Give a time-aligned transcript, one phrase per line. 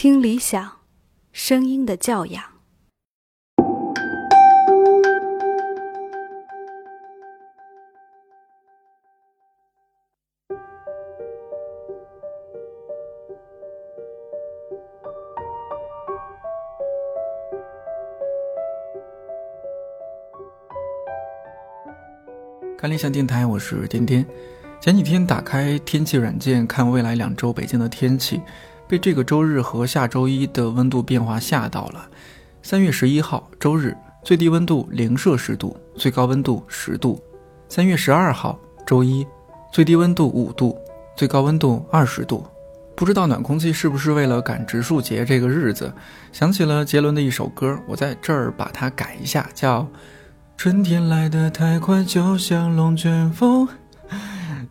[0.00, 0.78] 听理想，
[1.32, 2.40] 声音的教养。
[22.78, 24.24] 看理想电台，我是天天。
[24.80, 28.40] 前几天打开天气软件看未来两周北京的天气，
[28.88, 32.08] 被这个周日和下周一的温度变化吓到了。
[32.62, 37.20] 三月十一号周日，最低温度零摄氏度，最高温度十度；
[37.68, 39.26] 三月十二号周一，
[39.72, 40.76] 最低温度五度，
[41.16, 42.44] 最高温度二十度。
[42.96, 45.92] 不知道暖空气是不是为了赶植树节这个日子，
[46.32, 49.86] 想起了杰伦的一首歌，我在这儿把它改一下，叫。
[50.56, 53.68] 春天来得太快，就像龙卷风。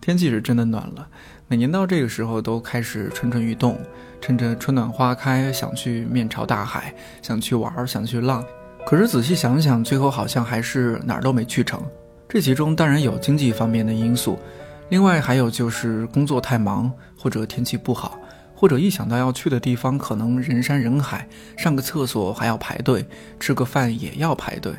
[0.07, 1.05] 天气是真的暖了，
[1.49, 3.77] 每年到这个时候都开始蠢蠢欲动，
[4.21, 8.41] 趁着春暖花开，想去面朝大海，想去玩，想去浪。
[8.85, 11.83] 可是仔细想想，最后好像还是哪儿都没去成。
[12.29, 14.39] 这其中当然有经济方面的因素，
[14.87, 18.17] 另外还有就是工作太忙，或者天气不好，
[18.55, 23.05] 或者一想到要去的地方可能人山人海，上个厕所还要排队，
[23.41, 24.71] 吃个饭也要排队。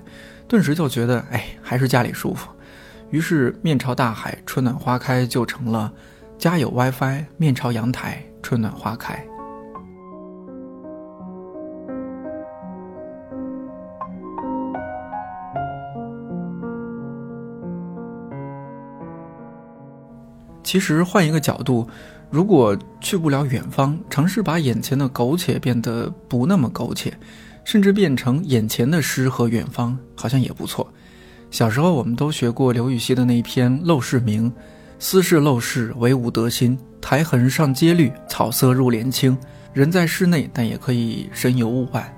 [0.48, 2.48] 顿时就觉得，哎，还是家里舒服。
[3.10, 5.92] 于是面朝大海，春暖花开就成了
[6.36, 9.24] 家有 WiFi，面朝阳台，春暖花开。
[20.62, 21.88] 其实换一个角度，
[22.28, 27.12] 如果去不了远方，尝试把眼前的苟且变得不那么苟且。
[27.64, 30.90] 甚至变成眼前的诗和远方，好像也不错。
[31.50, 34.50] 小时候我们都学过刘禹锡的那一篇《陋室铭》
[34.98, 36.78] ：“斯是陋室，惟吾德馨。
[37.00, 39.36] 苔痕上阶绿，草色入帘青。
[39.72, 42.14] 人在室内，但也可以身游物外。”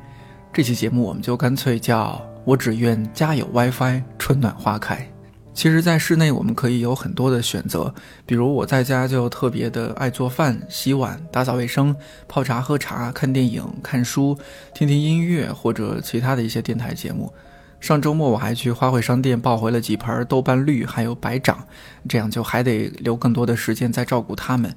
[0.53, 5.09] 这期节目我们就干脆叫我只愿家有 WiFi，春暖花开。
[5.55, 7.93] 其实，在室内我们可以有很多的选择，
[8.27, 11.95] 比如我在家就特别的爱做饭、洗碗、打扫卫生、
[12.27, 14.37] 泡茶、喝茶、看电影、看书、
[14.75, 17.33] 听听音乐或者其他的一些电台节目。
[17.81, 21.67] 上周末我还去花卉商店抱回了几盆豆瓣绿，还有白掌，
[22.07, 24.75] 这样就还得留更多的时间在照顾它们。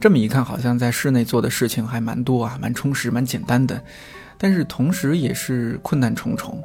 [0.00, 3.82] 这么一看，好像在室内做的事情还蛮多啊，蛮充实、蛮简单的，
[4.38, 6.62] 但是同时也是困难重重。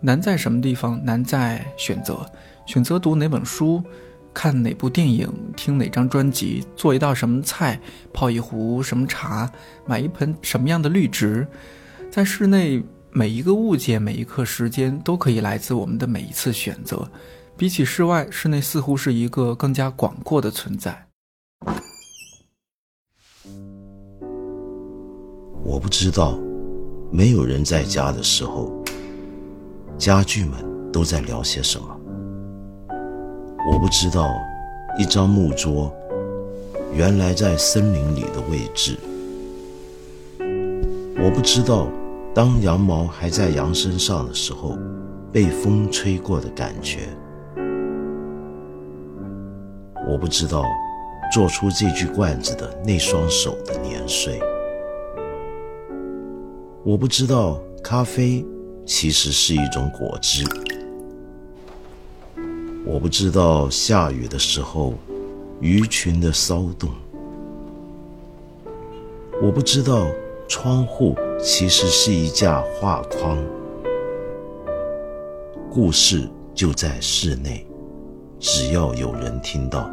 [0.00, 1.04] 难在什么地方？
[1.04, 2.24] 难在选择。
[2.66, 3.82] 选择读哪本书，
[4.34, 7.80] 看哪部电影，听哪张专辑，做一道什么菜，
[8.12, 9.50] 泡一壶什么茶，
[9.86, 11.46] 买一盆什么样的绿植，
[12.10, 12.82] 在室内
[13.18, 17.10] 每一个物件，每一刻时间，都可以来自我们的每一次选择。
[17.56, 21.08] 比起室外，室内似乎是一个更加广阔的存在。
[25.64, 26.38] 我不知道，
[27.10, 28.72] 没有人在家的时候，
[29.98, 32.00] 家具们都在聊些什么。
[33.72, 34.32] 我不知道，
[34.96, 35.92] 一张木桌
[36.94, 38.96] 原来在森林里的位置。
[41.20, 41.88] 我不知道，
[42.38, 44.78] 当羊毛还在羊身上的时候，
[45.32, 47.08] 被风吹过的感觉。
[50.08, 50.62] 我不知道，
[51.32, 54.40] 做出这具罐子的那双手的年岁。
[56.84, 58.46] 我不知道，咖啡
[58.86, 60.44] 其实是一种果汁。
[62.86, 64.94] 我不知道下雨的时候，
[65.60, 66.88] 鱼群的骚动。
[69.42, 70.06] 我不知道
[70.46, 73.38] 窗户其实是一架画框。
[75.70, 77.64] 故事就在室内，
[78.40, 79.88] 只要有人听到。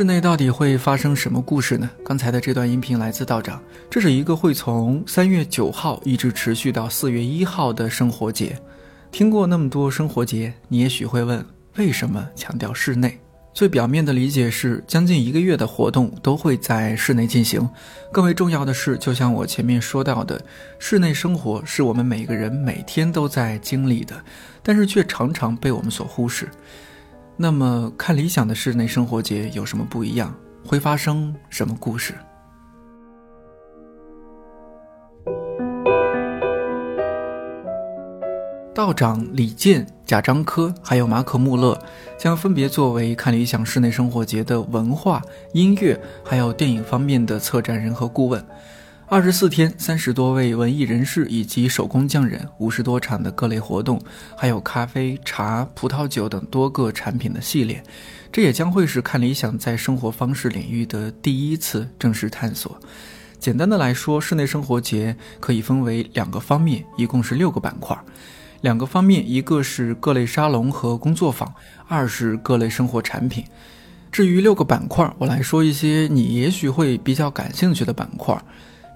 [0.00, 1.90] 室内到底会发生什么故事呢？
[2.02, 8.58] 刚才的这段音频来自道长，这是一个会从三月九号一直持续到四月一号的生活节。
[9.12, 11.44] 听过那么多生活节，你也许会问，
[11.76, 13.20] 为什么强调室内？
[13.52, 17.68] 最表面的理解是，将近一个月的活动都会在室内进行。
[18.10, 20.42] 更为重要的是，就像我前面说到的，
[20.78, 24.14] 室内生活是我们每个人每天都在经历的，
[24.62, 26.48] 但是却常常被我们所忽视。
[27.42, 30.34] 那么，看理想的室内生活节有什么不一样？
[30.62, 32.12] 会发生什么故事？
[38.74, 41.82] 道长李健贾樟柯还有马可穆勒，
[42.18, 45.22] 将分别作为看理想室内生活节的文化、
[45.54, 48.44] 音乐还有电影方面的策展人和顾问。
[49.10, 54.00] 二十四天，三十多位文艺人士以及手工匠人，五十多场的各类活动，
[54.36, 57.82] 还有咖啡、茶、葡萄酒等多个产品的系列，
[58.30, 62.78] 这也将会是看理想在生活方式领域的第一次正式探索。
[63.40, 67.98] 简单的来说，室内生活节可以分为两个方面，一共是六个板块。
[68.60, 71.52] 两个方面，一个是各类沙龙和工作坊，
[71.88, 73.44] 二是各类生活产品。
[74.12, 78.40] 至于六个板块，我来说一些你也许会比较感兴趣的板块。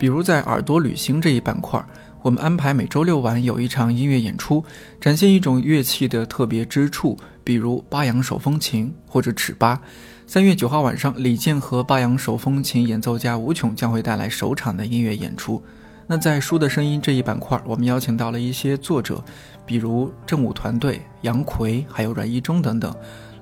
[0.05, 1.83] 比如在耳朵旅行这一板块，
[2.21, 4.63] 我们安排每周六晚有一场音乐演出，
[5.01, 9.81] 展现一种乐器的特别之处，比如巴扬手风琴或者尺八。
[10.27, 15.63] 三月九号晚上，李健和巴扬手风琴演奏家吴琼将会带来首场的音乐演出。
[16.07, 19.25] 那在书的声音这一板块，我们邀请到了一些作者，
[19.65, 22.95] 比如正午团队、杨奎，还有阮一中等等，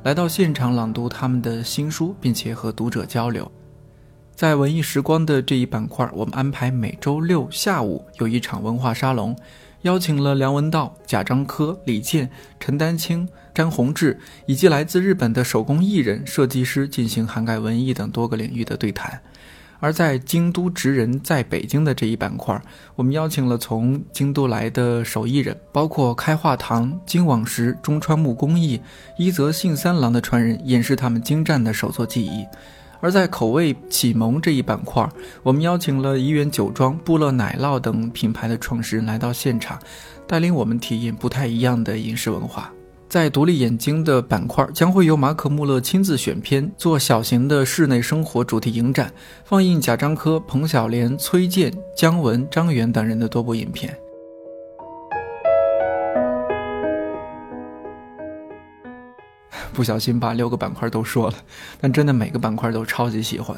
[0.05, 3.51] 来到现场朗读他们的新书，并且和读者交流。
[4.35, 9.37] 在文艺时光的这一板块，我们安排每周六下午有一场文化沙龙，
[9.83, 19.21] 邀请了梁文道、贾樟柯、李健、陈丹青、詹宏志以及来自日本的手工艺人、设计师进行涵盖文艺等多个领域的对谈。
[19.79, 22.61] 而在京都职人在北京的这一板块，
[22.95, 28.81] 我们邀请了从京都来的手艺人，包括开化堂、金网石、中川木工艺、
[29.19, 32.47] 伊泽信三郎的传人，演示他们精湛的手作技艺。
[33.03, 35.07] 而在口味启蒙这一板块，
[35.43, 39.79] 我们邀请了怡园酒庄、布乐奶酪等品牌的创始人来到现场，
[40.27, 42.73] 带领我们体验不太一样的饮食文化。
[43.09, 49.13] 在独立眼睛的板块，将会由马可穆勒亲自选片，做小型的室内生活主题影展，
[49.45, 53.95] 放映贾樟柯、彭小莲、崔健、姜文、张元等人的多部影片。
[59.73, 61.35] 不小心把六个板块都说了，
[61.81, 63.57] 但真的每个板块都超级喜欢。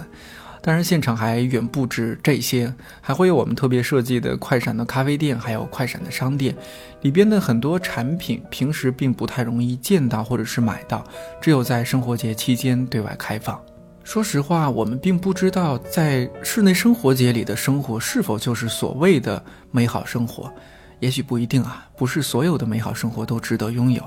[0.62, 2.72] 当然，现场还远不止这些，
[3.02, 6.56] 还会有我们特别设计的快闪的咖啡店，还有快闪的商店，
[7.02, 11.05] 里边的很多产品平时并不太容易见到或者是买到，
[11.38, 13.60] 只有在生活节期间对外开放。
[14.05, 20.50] 说实话，我们并不知道在室内生活节里的生活是否就是所谓的美好生活，
[20.99, 24.02] 也许不一定啊，不是所有的美好生活都值得拥有，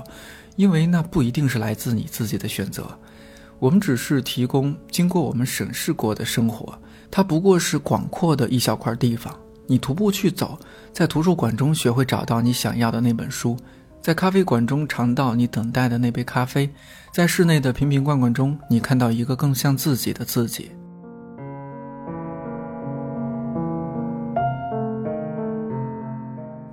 [0.58, 2.84] 因为那不一定是来自你自己的选择。
[3.60, 6.76] 我们只是提供经过我们审视过的生活，
[7.12, 9.32] 它不过是广阔的一小块地方。
[9.68, 10.58] 你徒步去走，
[10.92, 13.56] 在图书馆中学会找到你想要的那本书，
[14.02, 16.68] 在咖啡馆中尝到你等待的那杯咖啡，
[17.12, 20.72] 在室内的瓶瓶罐罐中，你看到一个更像自己的自己。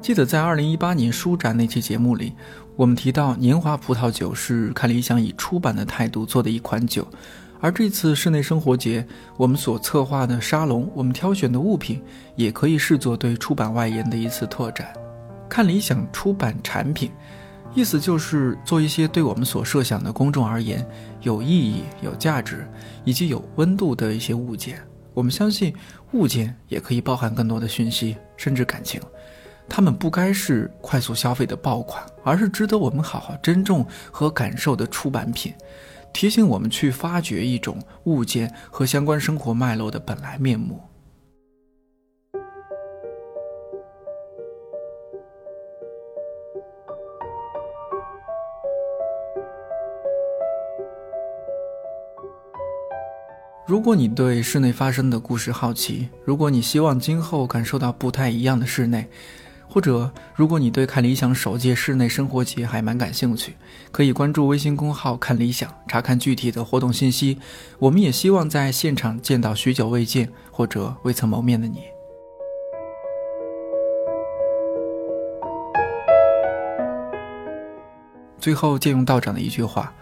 [0.02, 2.34] 记得在二零一八年书展那期节目里。
[2.76, 7.08] 我们提到年华葡萄酒是看理想以出版的态度做的一款酒，
[7.62, 9.06] 而这次室内生活节，
[9.38, 12.02] 我们所策划的沙龙，我们挑选的物品，
[12.36, 14.92] 也可以视作对出版外延的一次拓展。
[15.48, 17.10] 看理想出版产品，
[17.74, 20.86] 意思就是做一些对我们所设想的公众而言
[21.22, 22.68] 有意义、有价值
[23.06, 24.78] 以及有温度的一些物件。
[25.14, 25.74] 我们相信，
[26.12, 29.00] 物件也可以包含更多的讯息，甚至感情。
[29.68, 35.54] 他们不该是快速消费的爆款，而是值得我们好好珍重和感受的出版品，
[36.14, 40.80] 提醒我们去发掘一种物件和相关生活脉络的本来面目。
[53.68, 59.10] 如果你对室内发生的故事好奇，如果你希望今后感受到不太一样的室内，
[59.76, 63.58] 或者，如果你对看理想首届室内生活节还蛮感兴趣，
[63.92, 67.38] 可以关注微信公号“看理想”，查看具体的活动信息。
[67.78, 71.82] 我们也希望在现场见到许久未见或者未曾谋面的你。
[78.40, 79.94] 最后，借用道长的一句话：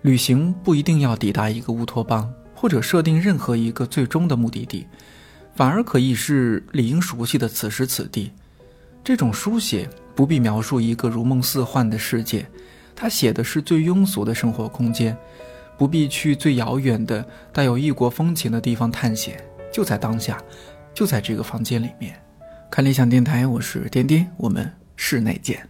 [0.00, 4.86] 旅行不一定要抵达一个乌托邦，或者设定任何一个最终的目的地，
[5.54, 8.32] 反而可以是理应熟悉的此时此地。
[9.08, 12.46] 这种书写不必描述一个如梦似幻的世界，
[12.94, 15.16] 他写的是最庸俗的生活空间，
[15.78, 20.38] 不必去最遥远的带有异国风情的地方探险，就在当下，
[20.92, 22.22] 就在这个房间里面。
[22.70, 25.66] 看理想电台，我是点点，我们室内见。